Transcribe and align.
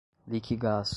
Liquigás 0.27 0.89